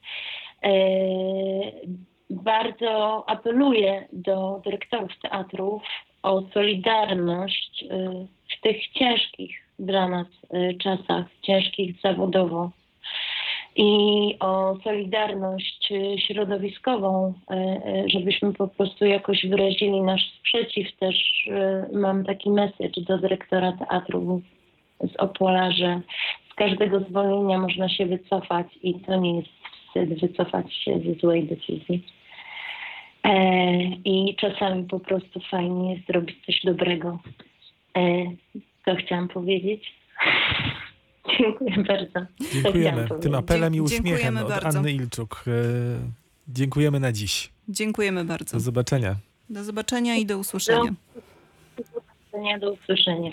E, 0.64 0.72
bardzo 2.30 3.24
apeluję 3.30 4.08
do 4.14 4.62
dyrektorów 4.64 5.12
teatrów 5.22 5.84
o 6.24 6.42
solidarność 6.54 7.86
e, 7.90 8.26
w 8.58 8.62
tych 8.62 8.88
ciężkich 8.88 9.60
dla 9.80 10.10
nas 10.10 10.28
e, 10.54 10.74
czasach, 10.74 11.26
ciężkich 11.42 11.96
zawodowo 12.04 12.72
i 13.76 13.90
o 14.40 14.78
solidarność 14.84 15.94
środowiskową, 16.18 17.34
żebyśmy 18.06 18.54
po 18.54 18.68
prostu 18.68 19.06
jakoś 19.06 19.46
wyrazili 19.46 20.02
nasz 20.02 20.34
sprzeciw. 20.40 20.98
Też 21.00 21.50
mam 21.94 22.26
taki 22.26 22.50
message 22.50 23.02
do 23.02 23.18
dyrektora 23.18 23.72
teatru 23.72 24.42
z 25.00 25.16
Opola, 25.16 25.72
że 25.72 26.02
z 26.56 26.58
każdego 26.58 27.00
zwolnienia 27.00 27.60
można 27.60 27.90
się 27.90 28.06
wycofać 28.06 28.68
i 28.84 29.00
to 29.00 29.16
nie 29.16 29.36
jest 29.36 29.50
wstyd 29.88 30.20
wycofać 30.22 30.74
się 30.74 31.00
ze 31.00 31.20
złej 31.20 31.48
decyzji. 31.48 32.06
E, 33.24 33.74
I 33.86 34.36
czasami 34.40 34.84
po 34.84 35.00
prostu 35.00 35.40
fajnie 35.52 35.94
jest 35.94 36.08
zrobić 36.08 36.46
coś 36.46 36.62
dobrego. 36.64 37.20
E, 37.98 38.26
to 38.86 38.96
chciałam 38.96 39.28
powiedzieć. 39.28 39.94
Dziękuję 41.40 41.84
bardzo. 41.88 42.20
Dziękujemy. 42.54 43.08
Tym 43.22 43.36
apelem 43.36 43.76
i 43.76 43.82
uśmiechem 43.82 44.06
dziękujemy 44.06 44.42
od 44.44 44.50
bardzo. 44.50 44.80
Anny 44.80 44.92
Ilczuk. 44.92 45.44
e, 45.48 45.52
Dziękujemy 46.48 47.00
na 47.00 47.12
dziś. 47.12 47.50
Dziękujemy 47.70 48.26
bardzo. 48.26 48.58
Do 48.58 48.60
zobaczenia. 48.60 49.16
Do 49.50 49.64
zobaczenia 49.64 50.16
i 50.16 50.26
do 50.26 50.38
usłyszenia. 50.38 50.94
Do 51.78 51.84
usłyszenia. 51.84 52.60
Do 52.60 52.72
usłyszenia. 52.72 53.32